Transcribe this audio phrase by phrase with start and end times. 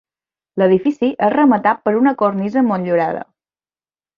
[0.61, 3.25] L'edifici és rematat per una cornisa motllurada.